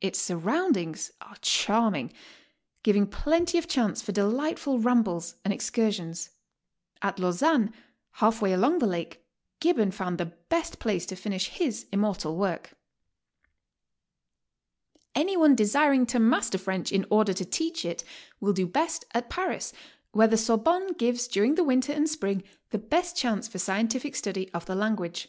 [0.00, 2.12] Its surroundings are charming,
[2.82, 6.30] giving plenty of chance for delightful rambles and excursions.
[7.02, 7.72] At Lausanne,
[8.14, 9.24] half way along the lake,
[9.60, 12.74] Gibbon found the best place to finisih his immortal work.
[15.14, 18.02] Any one desiring to master French in order to teach it,
[18.40, 19.72] will do best at Paris,
[20.10, 24.50] where the Sorbonne gives during the winter and spring the best chance for scientific study
[24.52, 25.28] of the language.